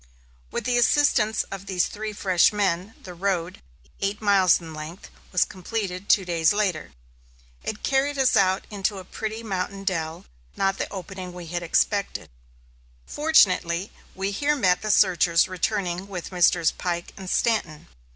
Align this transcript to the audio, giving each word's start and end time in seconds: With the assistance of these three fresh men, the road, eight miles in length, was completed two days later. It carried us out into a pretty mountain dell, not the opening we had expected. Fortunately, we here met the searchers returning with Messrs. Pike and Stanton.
With 0.49 0.63
the 0.63 0.79
assistance 0.79 1.43
of 1.51 1.67
these 1.67 1.85
three 1.85 2.11
fresh 2.11 2.51
men, 2.51 2.95
the 3.03 3.13
road, 3.13 3.61
eight 3.99 4.19
miles 4.19 4.59
in 4.59 4.73
length, 4.73 5.11
was 5.31 5.45
completed 5.45 6.09
two 6.09 6.25
days 6.25 6.51
later. 6.51 6.93
It 7.63 7.83
carried 7.83 8.17
us 8.17 8.35
out 8.35 8.65
into 8.71 8.97
a 8.97 9.03
pretty 9.05 9.43
mountain 9.43 9.83
dell, 9.83 10.25
not 10.55 10.79
the 10.79 10.91
opening 10.91 11.33
we 11.33 11.45
had 11.45 11.61
expected. 11.61 12.31
Fortunately, 13.05 13.91
we 14.15 14.31
here 14.31 14.55
met 14.55 14.81
the 14.81 14.89
searchers 14.89 15.47
returning 15.47 16.07
with 16.07 16.31
Messrs. 16.31 16.71
Pike 16.71 17.13
and 17.15 17.29
Stanton. 17.29 17.85